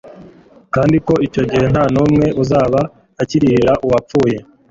[0.73, 2.79] kandi ko icyo gihe nta n'umwe uzaba
[3.21, 4.37] akiririra uwapfuye.